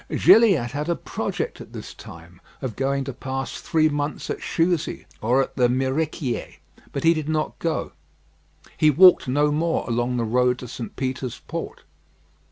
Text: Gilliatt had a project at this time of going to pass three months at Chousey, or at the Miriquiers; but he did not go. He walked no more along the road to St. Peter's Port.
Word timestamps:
Gilliatt 0.09 0.71
had 0.71 0.89
a 0.89 0.95
project 0.95 1.61
at 1.61 1.73
this 1.73 1.93
time 1.93 2.41
of 2.63 2.75
going 2.75 3.03
to 3.03 3.13
pass 3.13 3.59
three 3.61 3.87
months 3.87 4.31
at 4.31 4.39
Chousey, 4.39 5.05
or 5.21 5.43
at 5.43 5.55
the 5.55 5.69
Miriquiers; 5.69 6.55
but 6.91 7.03
he 7.03 7.13
did 7.13 7.29
not 7.29 7.59
go. 7.59 7.91
He 8.75 8.89
walked 8.89 9.27
no 9.27 9.51
more 9.51 9.87
along 9.87 10.17
the 10.17 10.23
road 10.23 10.57
to 10.57 10.67
St. 10.67 10.95
Peter's 10.95 11.39
Port. 11.47 11.83